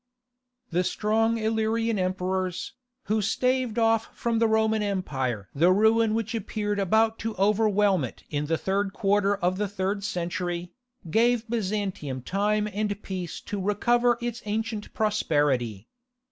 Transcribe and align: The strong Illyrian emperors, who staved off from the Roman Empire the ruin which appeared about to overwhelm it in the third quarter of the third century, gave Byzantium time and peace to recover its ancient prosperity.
The 0.71 0.83
strong 0.83 1.37
Illyrian 1.37 1.99
emperors, 1.99 2.73
who 3.03 3.21
staved 3.21 3.77
off 3.77 4.09
from 4.17 4.39
the 4.39 4.47
Roman 4.47 4.81
Empire 4.81 5.47
the 5.53 5.71
ruin 5.71 6.15
which 6.15 6.33
appeared 6.33 6.79
about 6.79 7.19
to 7.19 7.35
overwhelm 7.35 8.03
it 8.03 8.23
in 8.31 8.47
the 8.47 8.57
third 8.57 8.93
quarter 8.93 9.35
of 9.35 9.59
the 9.59 9.67
third 9.67 10.03
century, 10.03 10.71
gave 11.11 11.47
Byzantium 11.47 12.23
time 12.23 12.67
and 12.73 12.99
peace 13.03 13.39
to 13.41 13.61
recover 13.61 14.17
its 14.21 14.41
ancient 14.45 14.91
prosperity. 14.95 15.87